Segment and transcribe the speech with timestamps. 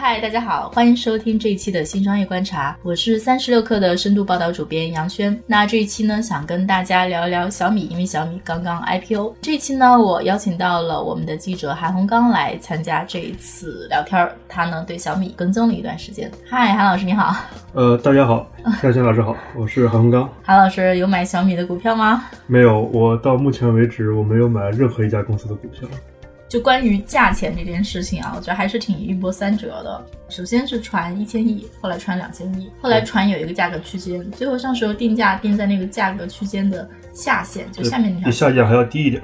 [0.00, 5.36] 嗨，大家好，欢迎收听这一期的新商业观察，我是三十六氪的深度报道主编杨轩。
[5.44, 9.34] 那这一期呢，想跟大家聊一聊小米，因为小米刚刚 IPO。
[9.42, 14.32] 这一期呢，我邀请到了我们的记者韩红刚来参加这一次聊天儿。
[14.48, 16.30] 他呢，对小米跟踪了一段时间。
[16.48, 17.34] 嗨，韩老师你好。
[17.72, 18.46] 呃，大家好，
[18.84, 20.30] 杨轩老师好，我是韩红刚。
[20.44, 22.22] 韩老师有买小米的股票吗？
[22.46, 25.88] 没有，我到目前为止我没有买任何一家公司的股票。
[26.48, 30.06] 就关于价钱这件事情啊，我觉得还是挺一波三折的。
[30.30, 38.30] 首先是传一千亿，后来传两千亿，后来传有一个价格区间，最后上市后定价定在那个价格区间的下限，就下面那条。
[38.30, 39.22] 比下限还要低一点。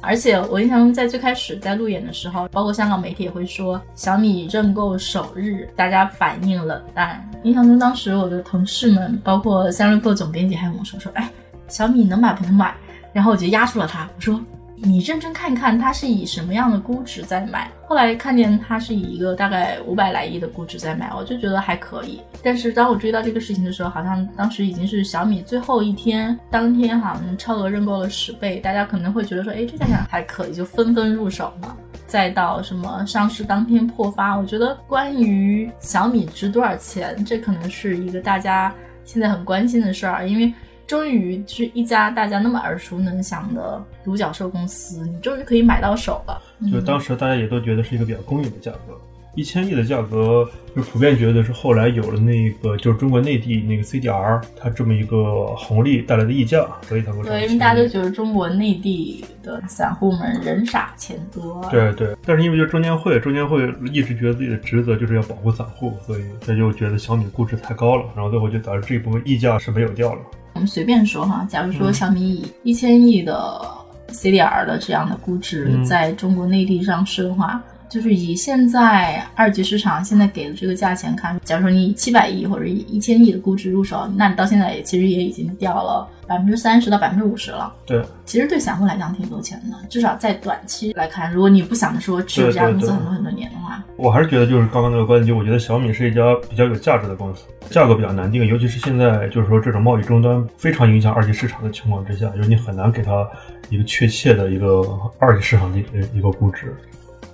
[0.00, 7.24] 而且我印象中，在最开始在路演的时候，包括香港媒体也会说小米认购首日，大家反应冷淡。
[7.44, 11.28] 印象中当时我的同事们，包括三六氪总编辑还有我说说，哎，
[11.68, 12.74] 小米能买不能买？
[13.12, 14.40] 然后我就压住了他，我说。
[14.80, 17.70] 你认真看一看，它是以什么样的估值在买？
[17.86, 22.20] 后来看见它是以一个大概五百来亿的估值在买，我就觉得还可以。
[22.42, 31.76] 但是当我追到这个事情的时候，好像当时已经是小米最后一天，当天好像超额认购了十倍，大家可能会觉得说，哎，这价钱还可以，就纷纷入手了。
[32.06, 38.72] 再到什么上市当天破发，我觉得关于小米值多少钱，这可能是一个大家
[39.04, 40.52] 现在很关心的事儿，因为。
[40.88, 46.40] 终于是一家大家那么耳熟能详的独角兽公司，你终于可以买到手了。
[46.72, 48.98] 就当时大家也都觉得是一个比较公允的价格，
[49.34, 61.62] 一千亿的价格，就普遍觉得是后来有了那个就是中国内地那个 CDR 它这么一个红利带来的溢价，所以才会对，因为大家都觉得中国内地的散户们人傻钱多。
[61.70, 70.20] 对对，但是因为就证监会，证监会一直觉得自己的职责就是要保护散户，所以他就觉得小米估值太高了，然后最后就导致这一部分溢价是没有掉了。
[70.58, 73.62] 我们随便说哈，假如说小米以一千亿的
[74.08, 86.08] CDR 的这样的估值在中国内地上市的话，就是以现在二级市场现在给的这个价钱看，假如说你以七百亿或者以一千亿的估值入手，那你到现在也其实也已经掉了。
[86.28, 103.26] 百分之三十到百分之五十了，对，其实对散户来讲挺多钱的，至少在短期来看，如果你不想着说持有这家公司很多很多年的话，我还是觉得就是刚刚那个观点，就我觉得小米是一家比较有价值的公司，价格比较难定，尤其是现在就是说这种贸易终端非常影响二级市场的情况之下，就是你很难给它
[103.70, 104.82] 一个确切的一个
[105.18, 105.78] 二级市场的
[106.12, 106.76] 一个估值。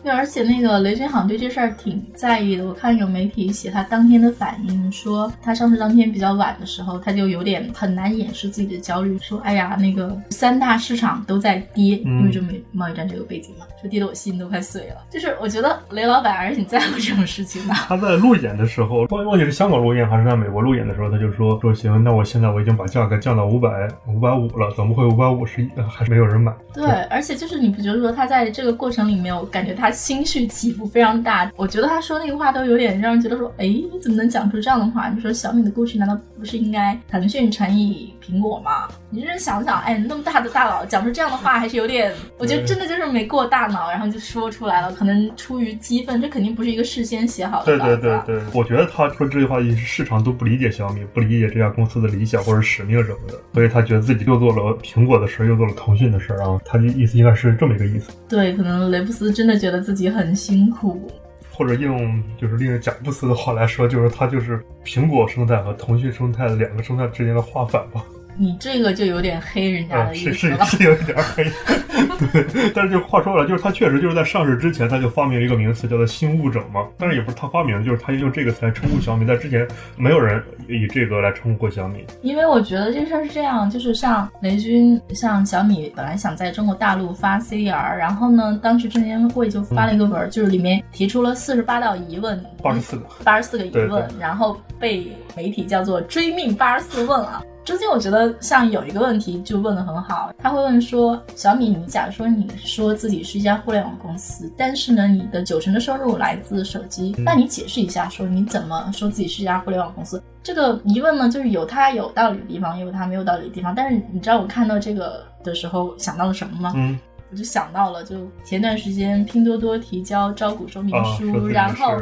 [0.05, 2.67] 对，而且那个雷军好像对这事儿挺在意的。
[2.67, 17.73] 我看有媒体写他当天的反应，说他上市当天比较晚的时候，他就有点很难掩饰自己的焦虑，说：“哎呀，那个三大市场都在跌，因为这美贸易战这个背景嘛，说跌得我心都快碎了。”就是我觉得雷老板还是挺在乎这种事情的。
[17.73, 29.94] 他在路演的时候，忘忘记是香港路演还是在美国路演的时候，他就说：“说行，那我现在我已经把价格降到五百五百五了，怎么会五百五十一还是没有人买？”对，而且就是你不觉得说他在这个过程里面，我感觉他。
[29.95, 35.09] 心绪起伏非常大，我觉得他说那个话都有点让人觉得说，哎，你怎么能讲出这样的话？
[35.09, 38.89] 你说小米的故事难道不是应该腾讯乘以苹果吗？
[39.11, 47.67] 你认真想想，哎，那么大的大佬讲出这样的话，还是有点，我觉得真的就是没过大脑，然后就说出来了，可能出于激愤，这肯定不是一个事先写好的。
[47.67, 58.11] 对对对对，我觉得他说这句话，是市场都不理解小米，不理解这家公司的理想或者使命什么的，所以他觉得自己又做了苹果的事儿，又做了腾讯的事儿，然后他的意思应该是这么一个意思。
[58.29, 59.84] 对，可能雷布斯真的觉得。
[59.85, 61.11] 自己很辛苦，
[61.53, 68.03] 或者用就是利用贾布斯的话来说，就是他就是苹果生态和腾讯生态两个生态之间的画反吧。
[68.37, 71.45] 你这个就有点黑人家的意思了，是是有点黑。
[72.33, 76.87] 对，但是就话说了，就是他确实就是在上市之前，他就发明了一个名词，叫做“新物种”嘛。
[76.99, 79.27] 但是也不是他发明的，就是他用这个词来称呼小米。
[79.27, 82.05] 在之前，没有人以这个来称呼过小米。
[82.23, 95.07] 因为我觉得这事儿是这样，就是像雷军，像小米本来想在中国大陆发 CDR，然后呢，当时证监会就发了一个文，就是里面提出了四十八道疑问，八十四个，八十四个疑问，然后被
[95.37, 97.43] 媒体叫做“追命八十四问”啊。
[97.65, 110.23] 中间我觉得像有一个问题就问的很好，他会问说小米，你假如说你说自己是一家互联网公司，但是呢你的九成的收入来自手机，那你解释一下说你怎么说自己是一家互联网公司？
[110.43, 113.75] 这个疑问呢就是有它有道理的地方，也有它没有道理的地方。
[113.75, 116.75] 但是你知道我看到这个的时候想到了什么吗？
[116.77, 116.99] 嗯，
[117.31, 121.97] 我就想到了就前段时间拼多多提交招股说明书， 然后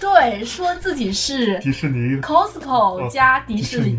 [0.00, 3.98] 对说自己是迪士尼，Costco 加迪士尼。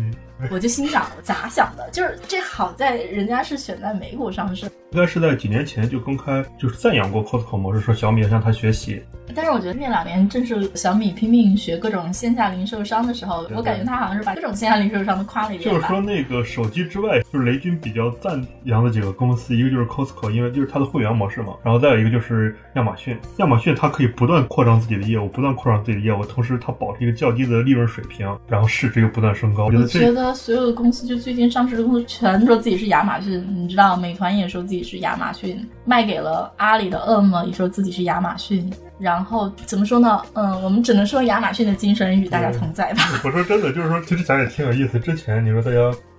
[0.50, 1.88] 我就心想，咋想的？
[1.90, 9.02] 就是这好在人家是选在美股上市，应该是在几年前就公开，就是赞扬过 Costco 模式，说小米要向他学习。
[9.34, 15.70] 但是我觉得那两年正是小米拼命学各种线下零售商的时候，我感觉他好像是把各种线下零售商都夸了一遍。
[15.70, 21.52] 就是说，那个手机之外，就是雷军比较赞扬的几个公司，一个就是 Costco，因为就是它的会员模式嘛。
[21.62, 29.66] 然后再有一个就是亚马逊，亚马逊它可以不断扩张自己的业务，不断扩张自己的业务，同时它保持一个较低的利润水平，然后市值又不断升高。
[29.66, 33.44] 我觉得觉得所有的公司，就最近上市的公司，全说自己是亚马逊。
[33.56, 38.70] 你知道，美团也说自己是亚马逊，卖给了阿里的饿么也说自己是亚马逊。
[38.98, 40.20] 然后怎么说呢？
[40.32, 43.02] 嗯，我们只能说亚马逊的精神与大家同在吧。
[43.24, 44.98] 我说真的，就是说，其实咱也挺有意思。
[44.98, 45.76] 之前你说大家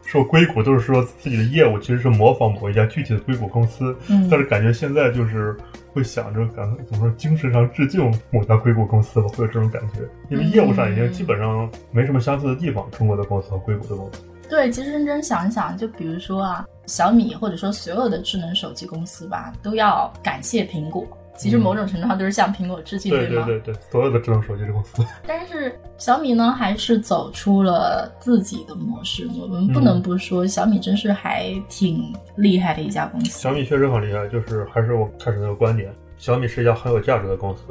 [0.10, 5.56] 说硅谷都是说自己的业务其实是模仿某一家具体的硅谷公司，嗯，但是感觉现在就是
[5.94, 10.00] 会想着感怎么说精神上致敬某家硅谷公司吧，会有这种感觉。
[10.32, 14.24] 因为业务上已经基本上没什么相似的地方，中国的公司和硅谷的公司。
[14.50, 21.08] 对，其实认真想一想，就比如说啊，小米或者说所有的智能手机公司吧，都要感谢苹果。
[21.40, 23.46] 其实某种程度上都是向苹果致敬，对吗？
[23.46, 25.04] 对对对，所有的智能手机的公司。
[25.26, 29.28] 但是小米呢，还是走出了自己的模式。
[29.40, 33.40] 我们不能不说，小米真是还挺厉害的一家公司。
[33.40, 37.62] 小米确实很厉害，就是还是我开始那个观点，小米是一家很有价值的公司。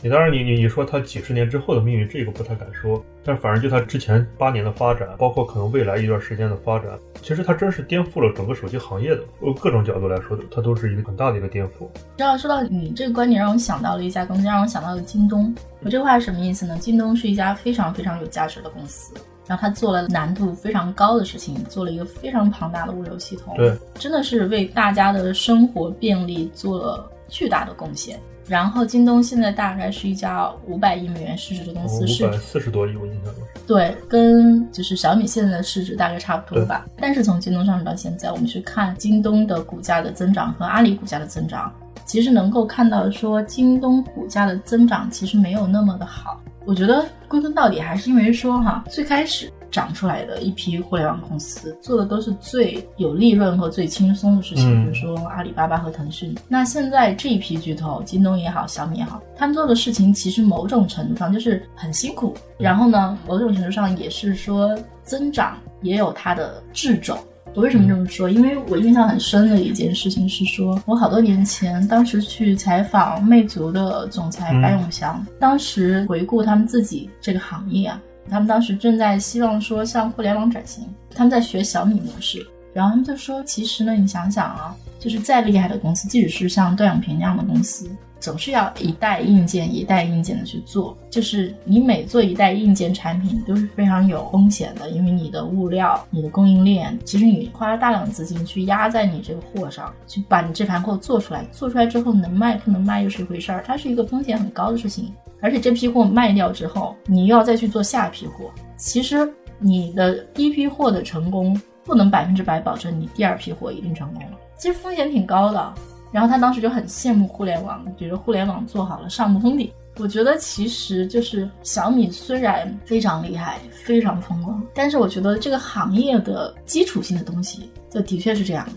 [0.00, 3.04] 你当然，你你你说它几十年之后的命运，这个不太敢说。
[3.22, 9.22] 但反正就它之前八年的发展，包括可能未来一段时间的发展，其实它真是颠覆了整个手机行业的。
[9.40, 11.88] 呃，各种角度来说，它都是一个很大的一个颠覆。
[12.16, 15.54] 知道说到你这个观点，让我想到了一家公司，让我想到了京东。
[15.80, 16.78] 我这话是什么意思呢？
[16.80, 19.12] 京东是一家非常非常有价值的公司，
[19.48, 28.18] 然后它做了难度非常高的事情，做了一个非常庞大的物流系统，对，真的是为大家的生活便利做了巨大的贡献。
[28.46, 33.42] 然后京东现在大概是一家五百亿美元市值的公司，五百四十多亿，我印象中。
[33.66, 36.86] 对，跟就是小米现在的市值大概差不多吧。
[36.96, 41.70] 但是从京东上市到现在，我们去看京东的股价的增长和阿里股价的增长，
[42.06, 46.40] 其实能够看到说京东股价的增长其实没有那么的好。
[46.64, 49.52] 我觉得归根到底还是因为说哈，最开始。
[49.70, 56.34] 长出来的一批互联网公司做的都是最有利润和最轻松的事情，比如说阿里巴巴和腾讯。
[56.48, 67.16] 那现在这一批巨头，京东也好，小米也好，他们做的事情其实某种程度上就是很辛苦，然后呢，某种程度上也是说增长也有它的掣肘。
[67.54, 68.28] 我为什么这么说？
[68.28, 78.00] 因为我印象很深的一件事情是说，我好多年前当时去采访魅族的总裁白永祥，当时回顾他们自己这个行业啊。
[78.28, 80.84] 他们当时正在希望说向互联网转型，
[81.14, 105.12] 他们在学小米模式，然后他们就说，其实呢，你想想啊，就是再厉害的公司，即使是像段永平那样的公司，总是要一代硬件一代硬件的去做，就是你每做一代硬件产品都是非常有风险的，因为你的物料、你的供应链，其实你花了大量的资金去压在你这个货上，去把你这盘货做出来，做出来之后能卖不能卖又是一回事儿，它是一个风险很高的事情。
[105.40, 108.50] 而且这批货卖掉之后，你又要再去做下一批货。
[108.76, 109.16] 其实
[109.60, 114.22] 你的第一批货的成功不能百分之百保证你第二批货一定成功。
[114.56, 115.74] 其实风险挺高的。
[116.10, 119.70] 然后他当时就很羡慕互联网，觉得互联网做好了上不封顶。
[119.98, 128.72] 我觉得其实就是小米虽然非常厉害、非常风光，但是我觉得这个行业的基础性的东西就的确是这样的。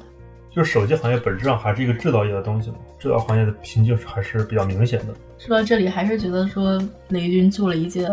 [0.54, 5.14] 就是手机行业本质上还是一个制造业的东西嘛，制造行业的瓶颈还是比较明显的。
[5.38, 8.09] 说到这里，还是觉得说雷军做了一件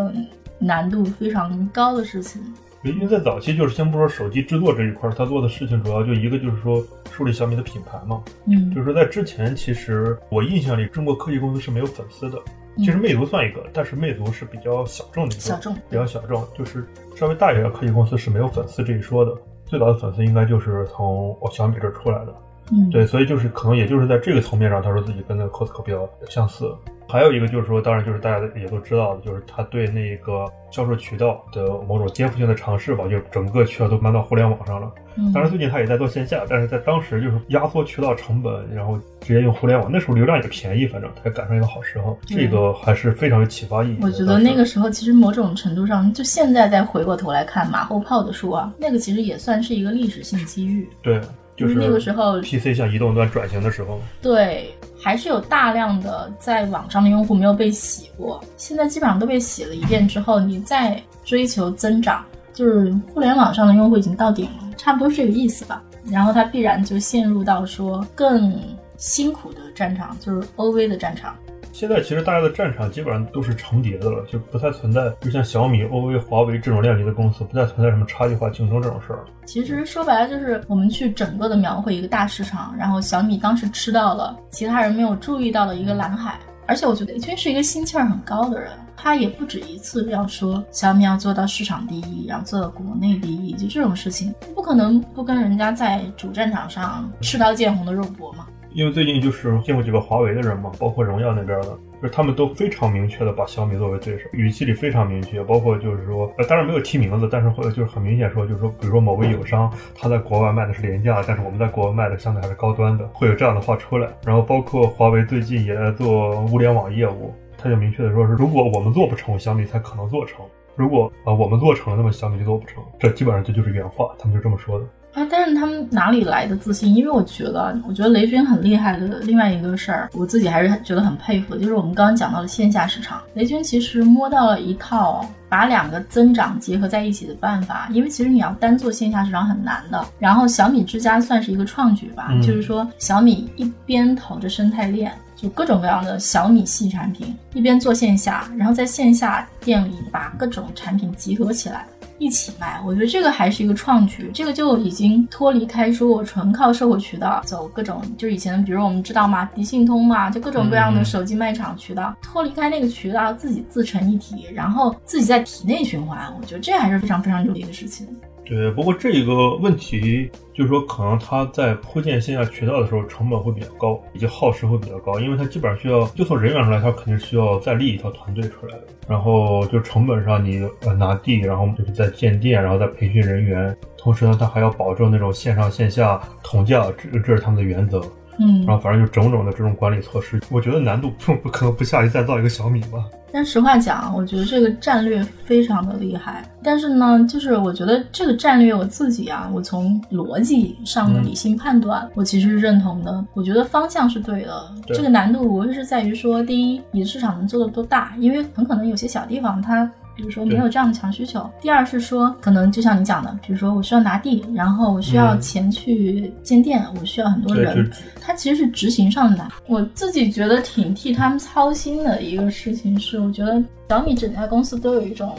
[0.58, 2.40] 难度非常高的事情。
[2.82, 8.22] 雷军在早期就是先不说手机制作这一块，他做的事情主要就一个就是说树立小米的品牌嘛。
[8.46, 12.38] 嗯，就是说在之前，其实我印象里中国科技公司是没有粉丝的。
[12.76, 19.32] 其实魅族算一个，但是魅族是比较小众的一个，小众比较小众，就是稍微大一点的科技公司是没有粉丝这一说的。
[19.66, 22.34] 最早的粉丝应该就是从小米这出来的。
[22.70, 26.72] 嗯，对，所以就是可能也就是在这个层面上，他说自己跟那个 Costco 比较相似。
[27.10, 34.92] 还有一个就是说，当然就是大家也都知道的，就是他对那个销售渠道的某种颠覆性的尝试吧，就是整个渠道都搬到互联网上了。
[35.16, 43.98] 嗯，当然最近他也在做线下，但是在当时就是压缩渠道成本，然后直接用互联网，那时候流量也便宜，反正他赶上一个好时候，这个还是非常有启发意义。
[44.02, 50.86] 我觉得那个时候其实某种程度上，就现在再回过头来看马后炮的书啊，那个其实也算是一个历史性机遇。
[51.00, 51.18] 对。
[51.58, 54.72] 就是那个时候，PC 向移动端转型的时候，对，
[55.02, 62.24] 还是有大量的在网上的用户没有被洗过，现在基本上都被洗了一遍之后，你再追求增长，
[62.54, 65.82] 就是互联网上的用户已经到顶了，差不多是这个意思吧。
[66.10, 68.56] 然后它必然就陷入到说更
[68.96, 71.34] 辛苦的战场，就是 OV 的战场。
[71.78, 79.24] 现在其实大家的战场基本上都是重叠的了，就不太存在，就像小米、OV、华为这种量级的公司，不再存在什么差异化竞争这种事儿。
[79.46, 86.40] 其实说白了就是我们去整个的描绘一个大市场，然后小米当时吃到了其他人没有注意到的一个蓝海。
[86.66, 98.48] 而且我觉得雷军是一个心气儿很高的人，他也不止一次要说小米要做到市场第一，要做到国内第一，就这种事情不可能不跟人家在主战场上赤刀见红的肉搏嘛。
[98.72, 101.68] 因为最近就是见过几个华为的人嘛，包括荣耀那边的，
[102.00, 114.08] 就是他们都非常明确的把小米作为对手，语气里非常明确，包括就是说，呃，当然没有提名字，但是会就是很明显说，就是说，比如说某个友商他在国外卖的是廉价，但是我们在国外卖的相对还是高端的，会有这样的话出来。
[114.24, 120.44] 然后包括华为最近也在做物联网业务，他就明确的说是，如果我们做不成，小米才可能做成；
[120.76, 122.82] 如果啊我们做成了，那么小米就做不成。
[122.98, 124.86] 这基本上这就是原话，他们就这么说的。
[125.14, 125.26] 啊！
[125.30, 126.94] 但是他们哪里来的自信？
[126.94, 129.18] 因为我觉得，我觉得雷军很厉害的。
[129.20, 137.88] 另外一个事儿，我自己还是觉得很佩服，就是我们刚刚讲到的线下市场，雷军其实摸到了一套把两个增长结合在一起的办法。
[137.92, 140.04] 因为其实你要单做线下市场很难的。
[140.18, 151.86] 然后小米之家算是一个创举吧，就是说小米一边投着生态链，就各种各样的小米系产品，一边做线下，然后在线下店里把各种产品集合起来。
[152.18, 168.06] 一起卖，我觉得这个还是一个创举，这个就已经脱离开说我纯靠社会渠道走各种，就是以前比如我们知道嘛，迪信通嘛，就各种各样的手机卖场渠道，脱离开那个渠道，自己自成一体，然后自己在体内循环，我觉得这还是非常非常牛的一个事情。
[168.48, 178.84] 对，不过这一个问题就是说，可能它在铺建线下渠道的时候成本会比较高，以及耗时会比较高，因为它基本上需要，就从人员上来，它肯定需要再立一套团队出来的。
[179.06, 188.00] 然后就成本上，你呃拿地，然后就是在建店，然后再培训人员，同时呢，它还要保证那种线上线下同价，这这是他们的原则。
[188.40, 193.04] 嗯，然后反正就种种的这种管理措施，我觉得难度不 不可能不下于再造一个小米吧。
[193.30, 196.42] 但实话讲，我觉得这个战略非常的厉害。
[196.62, 203.24] 但是呢，就是我觉得这个战略我自己啊，我从逻辑上的理性判断，我其实是认同的。
[203.34, 204.70] 我觉得方向是对的。
[204.86, 209.90] 这个难度无非是在于说，第一，你的市场能做的多大，因为很可能有些小地方它。
[210.18, 211.48] 比如说没有这样的强需求。
[211.60, 217.88] 第二是说，可能就像你讲的，比如说我需要拿地，然后我需要钱去建店，我需要很多人。
[218.20, 219.48] 它其实是执行上的难。
[219.68, 225.36] 我自己觉得挺替他们操心的一个事情是，我觉得小米整家公司都有一种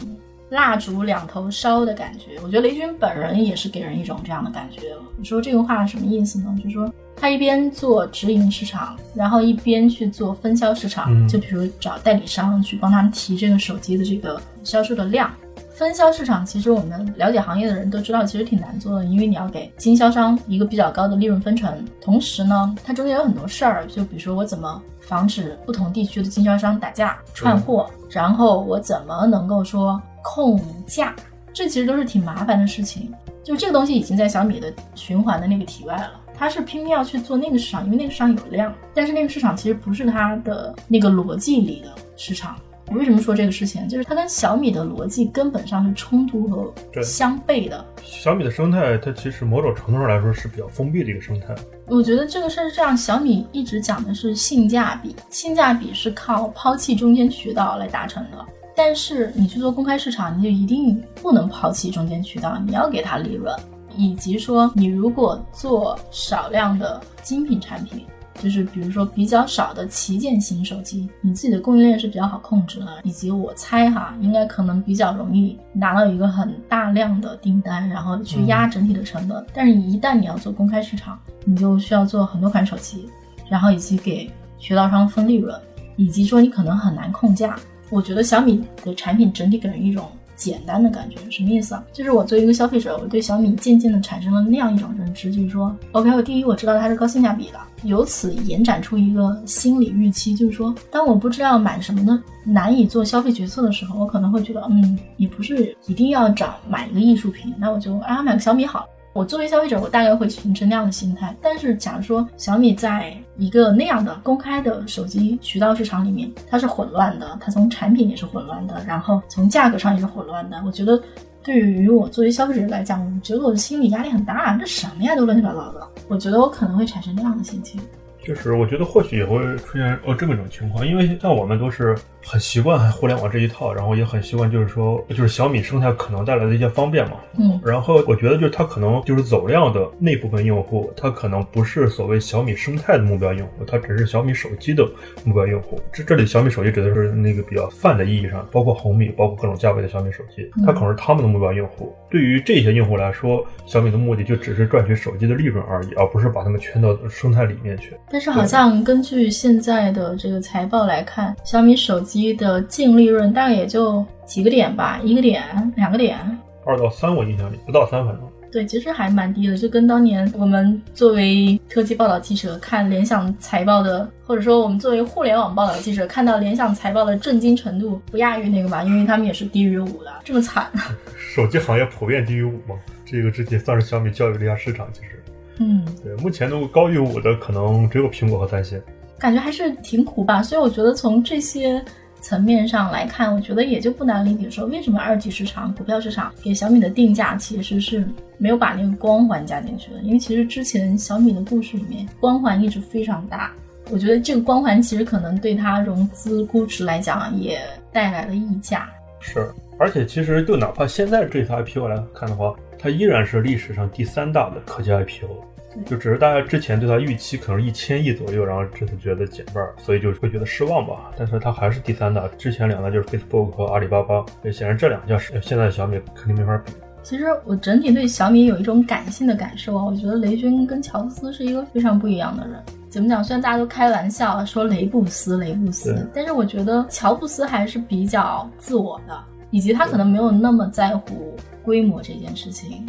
[0.49, 2.39] 蜡烛两头烧的感觉。
[2.41, 4.79] 我觉得雷军本人也是给人一种这样的感觉。
[5.17, 6.55] 你说这个话什么意思呢？
[6.57, 6.89] 就是说。
[7.19, 15.29] 他一边做直营市场，然后一边去做分销市场，就比如找代理商去帮他们提这个手机的这个销售的量。
[15.73, 31.15] 分销市场其实我们了解行业的人都知道，其实挺难做的，因为你要给经销商一个比较高的利润分成，同时呢，它中间有很多事儿，就比如说我怎么防止不同地区的经销商打架串货，然后我怎么能够说控价，
[31.53, 33.13] 这其实都是挺麻烦的事情。
[33.41, 36.11] 就这个东西已经在小米的循环的那个体外了。
[36.39, 42.55] 他是拼命要去做那个市场，因为那个市场有量，但是那个市场其实不是他的那个逻辑里的市场。
[42.87, 43.87] 我为什么说这个事情？
[43.89, 47.85] 就是它跟小米的逻辑根本上是冲突和相悖的。
[48.01, 51.53] 小米的生态，它其实某种程度上来说是比较封闭的一个生态。
[51.87, 58.43] 我觉得这个事儿是这样，小米一直讲的是性价比，性价比是靠抛弃中间渠道来达成的。
[58.75, 63.53] 但是你去做公开市场，你就一定不能抛弃中间渠道，你要给它利润。
[63.99, 68.05] 以及说，你如果做少量的精品产品，
[68.41, 73.01] 就是比如说比较少的旗舰型手机，你自己的供应链是比较好控制的。
[73.03, 79.45] 以及我猜哈，应该可能比较容易拿到一个很大量的订单，然后去压整体的成本。
[79.53, 83.09] 但是，一旦你要做公开市场，你就需要做很多款手机，
[83.49, 85.53] 然后以及给渠道商分利润，
[85.97, 87.59] 以及说你可能很难控价。
[87.89, 90.09] 我觉得小米的产品整体给人一种。
[90.39, 91.83] 简单的感觉什么意思啊？
[91.91, 108.85] 就是我作为一个消费者，我对小米渐渐的产生了那样一种认知，就是说，OK，我第一我知道它是高性价比的，由此延展出一个心理预期，就是说，当我不知道买什么呢，难以做消费决策的时候，我可能会觉得，嗯，也不是一定要找买一个艺术品，那我就啊买个小米好了。
[109.19, 111.35] 我作为消费者，我大概会形成那样的心态。
[111.41, 120.63] 但是，假如说小米在一个那样的公开的手机渠道市场里面，它是混乱的，它从产品也是混乱的，然后从价格上也是混乱的。
[120.65, 120.97] 我觉得，
[121.43, 124.55] 对于我作为消费者来讲，我觉得我的心理压力很大。
[124.55, 125.85] 这什么呀，都乱七八糟的。
[126.07, 127.81] 我觉得我可能会产生那样的心情。
[128.29, 137.13] 就是我觉得或许也会出现哦这么一种情况，因为像我们都是很习惯互联网这一套，然后也很习惯就是说就是小米生态可能带来的一些方便嘛。
[137.39, 144.87] 嗯，然后我觉得就是它可能就是走量的那部分用户，它可能不是所谓小米生态的目标用户，它只是小米手机的
[145.25, 145.81] 目标用户。
[145.91, 151.91] 这这里小米手机指的是那个比较泛的意义上，包括红米，包括各种价位的小米手机，它可能是他们的目标用户。
[152.11, 157.95] 对于这些用户来说，小米的目的就只是赚取手机的利润而已，而不是把他们圈到生态里面去。
[158.19, 165.41] 但是好像根据现在的这个财报来看，小米手机的净利润大概也就几个点吧，一个点、
[165.77, 166.19] 两个点，
[166.65, 168.21] 二到三，我印象里不到三，反正。
[168.51, 180.69] 对，其实还蛮低的，就跟当年我们作为科技报道记者看联想财报的，或者说我们作为互联网报道记者看到联想财报的震惊程度，不亚于那个吧，因为他们也是低于五的，这么惨。
[181.15, 185.23] 手机行业普遍低于五嘛，这个之前算是小米教育了一下市场，其实。
[185.59, 188.81] 嗯，对，目前能够高于五的可能只有苹果和三星，
[189.17, 190.41] 感觉还是挺苦吧。
[190.41, 191.83] 所以我觉得从这些
[192.21, 199.99] 层面上来看，我觉得也就不难理解，说为什么二级市场股票市场给小米的定价其实是没有把那个光环加进去的。
[200.01, 203.51] 因为其实之前小米的故事里面光环一直非常大，
[203.91, 207.59] 我觉得这个光环其实可能对它融资估值来讲也
[207.91, 208.89] 带来了溢价。
[209.19, 215.45] 是，而且其实就哪怕现在这次 IPO 来看的话，它依然是历史上第三大的科技 IPO。
[215.85, 221.11] 就只是大家之前对它预期可能一千亿左右，然后这次觉得减半，所以就会觉得失望吧。
[221.15, 226.73] 但是它还是第三大，之前两大就是 Facebook 和阿里巴巴，显然这两家是现在小米肯定没法比。
[227.03, 232.59] 其实我整体对小米有一种感性的感受啊，我觉得雷军跟乔布斯是一个非常不一样的人。
[232.89, 233.23] 怎么讲？
[233.23, 242.85] 虽然大家都开玩笑说雷布斯，雷布斯，但是我觉得乔布斯还是比较自我的，以及他可能没有那么在乎规模这件事情。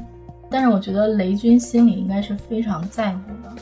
[0.51, 3.55] 但是我觉得雷军心里应该是非常在乎的，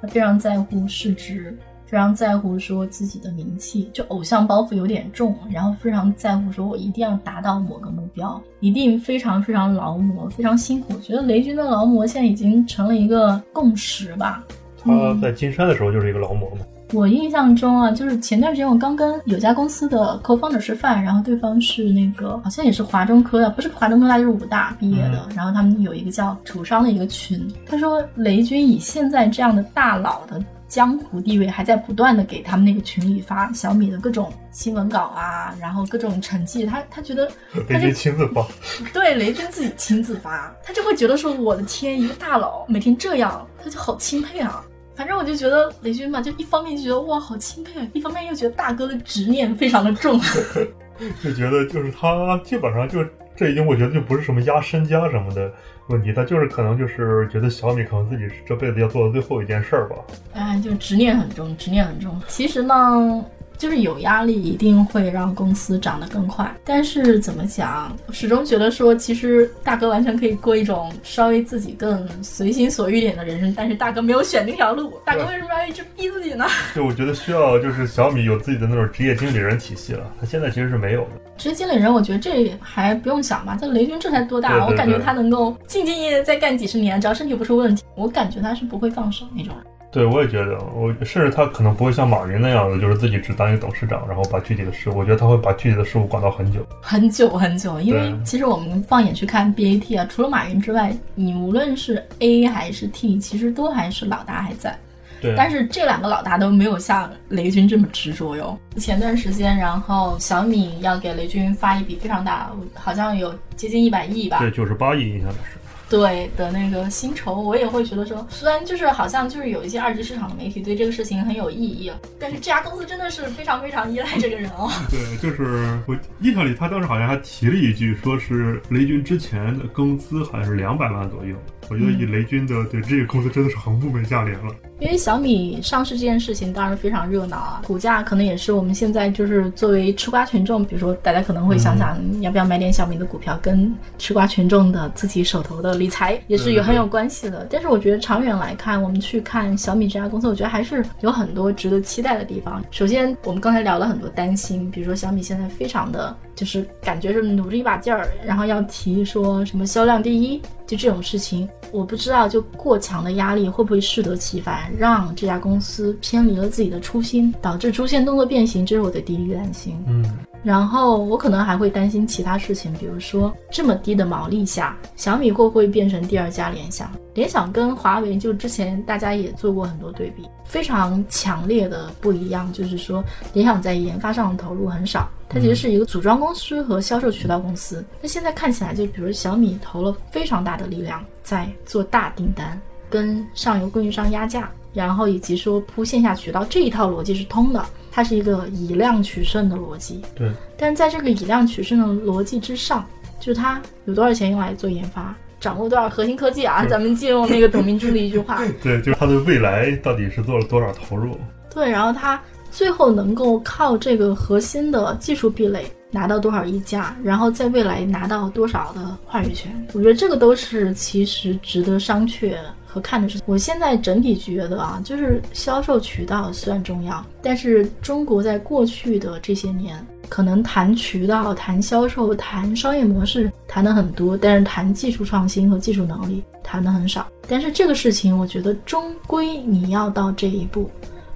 [0.00, 1.56] 他非常在乎市值，
[1.86, 10.94] 非常在乎说自己的名气，就偶像包袱有点重，然后非常在乎说我一定要达到某个目标，一定非常非常劳模，非常辛苦。
[10.94, 14.44] 我觉得雷军的劳模现在已经成了一个共识吧。
[14.78, 16.66] 他在金山的时候就是一个劳模嘛。
[16.92, 37.26] 我印象中啊，就是前段时间我刚跟有家公司的 co-founder 吃饭，然后对方是那个好像也是华中科的，不是华中科大就是武大毕业的，然后他们有一个叫楚商的一个群，他说雷军以现在这样的大佬的江湖地位，还在不断的给他们那个群里发小米的各种新闻稿啊，然后各种成绩，他他觉得
[37.68, 38.46] 雷军亲自发，
[38.92, 44.62] 对雷军自己亲自发，他就会觉得说我的天，一个大佬每天这样，他就好钦佩啊。
[44.94, 50.20] 反正我就觉得雷军嘛，就一方面就觉得哇好钦佩，一方面又觉得大哥的执念非常的重，
[51.22, 55.50] 就觉得就是他基本上就这已经我觉得就不是什么压身家什么的
[55.88, 59.96] 问题，他就是可能就是觉得小米可能自己是这辈子要做的最后一件事儿吧。
[60.34, 62.20] 哎，就执念很重，执念很重。
[62.28, 63.24] 其实呢。
[63.62, 66.52] 就是有压力，一定会让公司涨得更快。
[66.64, 73.54] 但是怎么讲，始终觉得说，其实大哥完全可以过一种稍微自己更随心所欲点的人生。
[73.56, 76.44] 但是大哥没有选那条路，大哥为什么要一直逼自己呢？
[76.74, 80.12] 就我觉得需要，就是小米有自己的那种职业经理人体系了。
[80.20, 81.10] 他现在其实是没有的。
[81.38, 83.56] 职业经理人，我觉得这还不用想吧。
[83.60, 89.71] 这雷军这才多大，我感觉他能够兢兢业业再干几十年，只要身体不出问题，我感觉他是不会放手那种人。
[89.92, 97.78] 对，我也觉得，我甚至他可能不会像马云那样的，就是自己只当一个董事长，然后把具体的事务，我觉得他会把具体的事务管到很久，很久很久。
[97.78, 104.74] 因为其实我们放眼去看 BAT 啊，除了马云之外，你无论是 A 还是 T，其实都还是老大还在。
[105.20, 105.34] 对。
[105.36, 108.58] 但是这两个老大都没有像雷军这么执着哟。
[108.78, 114.38] 前段时间，然后小米要给雷军发一笔非常大，好像有接近一百亿吧？
[114.38, 115.58] 对，九十八亿，印象的是。
[115.92, 124.70] 对的那个薪酬，我也会觉得说，虽然就是好像就是有一些二级市场的媒体对这个事情很有异议，但是这家公司真的是非常非常依赖这个人哦。
[124.88, 131.36] 对，就是我印象里他当时好像还提了一句，说是雷军之前的工资好像是两百万左右。
[131.68, 134.54] 我觉得以雷军的对这个公司真的是很物美价廉了。
[134.82, 147.46] 因为小米上市这件事情当然非常热闹啊，股价可能也是我们现在就是作为吃瓜群众，比如说大家可能会想想要不要买点小米的股票，跟吃瓜群众的自己手头的理财也是有很有关系的。
[147.48, 152.60] 但是我觉得长远来看，我们去看小米这家公司，我觉得还是有很多值得期待的地方。
[152.72, 161.48] 首先，我们刚才聊了很多担心，比如说小米现在非常的就是感觉是努着一把劲儿，然后要提说什么销量第一，就这种事情。
[161.70, 169.74] 我不知道，就过强的压力会不会适得其反，让这家公司偏离了自己的初心，导致出现动作变形，这是我的第一个担心。
[169.86, 170.04] 嗯，
[170.42, 176.90] 然后我可能还会担心其他事情，比如说这么低的毛利下，小米会不会变成第二家联想？
[177.14, 187.84] 联想跟华为就之前大家也做过很多对比，非常强烈的不一样，就是说联想在研发上的投入很少，它其实是一个组装公司和销售渠道公司。
[188.00, 194.50] 那现在看起来，就比如小米投了非常大的力量在做大订单，跟上游供应商压价。
[194.74, 197.62] 然后以及说铺线下渠道这一套逻辑是通的，
[197.94, 200.00] 它是一个以量取胜的逻辑。
[200.14, 202.84] 对，但是在这个以量取胜的逻辑之上，
[203.20, 206.64] 就是它有多少钱用来做研发，掌握多少核心科技啊？
[206.64, 211.18] 咱们借用那个董明珠的一句话， 对，就是它的未来到底是做了多少投入？
[211.54, 212.18] 对，然后它
[212.50, 219.52] 最后能够靠这个核心的技术壁垒拿到多少溢价，然后在未来拿到多少的话语权？
[219.74, 222.34] 我觉得这个都是其实值得商榷。
[222.72, 237.06] 和看的是，我现在整体觉得啊，就是销售渠道虽然重要，但是中国在过去的这些年，可能谈渠道、谈销售、谈商业模式谈的很多，但是谈技术创新和技术能力谈的很少。
[237.28, 240.70] 但是这个事情，我觉得终归你要到这一步，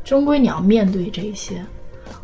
[0.05, 1.65] 终归你要面对这些。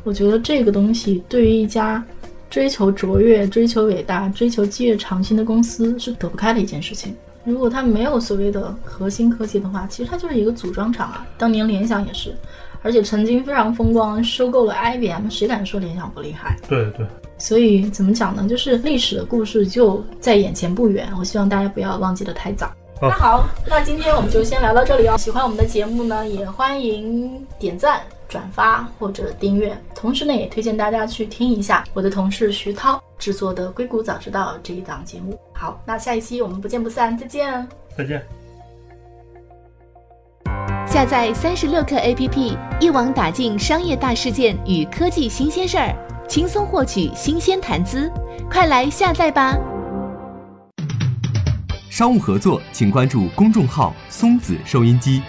[0.05, 2.05] 我觉得这个东西对于一家
[2.51, 7.17] 追求卓越、追求伟大、追求基业长青的公司是躲不开的一件事情。
[7.45, 11.27] 如果它没有所谓的核心科技的话，其实它就是一个组装厂啊。
[11.37, 12.35] 当年联想也是，
[12.83, 16.57] 而且曾经非常风光，收购了 IBM，谁敢说联想不厉害？
[16.69, 17.07] 对对。
[17.39, 18.47] 所以怎么讲呢？
[18.49, 22.71] 就是历史的故事就在眼前不远，我希望大家不要忘记的太早。
[23.01, 25.17] 那好，那今天我们就先聊到这里哦。
[25.19, 28.01] 喜欢我们的节目呢，也欢迎点赞。
[28.29, 35.39] 转发或者订阅，同时呢，也推荐大家去听一下我的同事徐涛制作的《硅谷早知道》这一档节目。
[35.55, 37.69] 好，那下一期我们不见不散，再见。
[37.97, 38.21] 再见。
[40.89, 45.95] 下载三十六课 APP，一网打尽商业大事件与科技新鲜事儿，
[46.29, 48.11] 轻松获取新鲜谈资，
[48.51, 49.57] 快来下载吧。
[51.89, 55.23] 商务合作，请关注公众号“松子收音机”。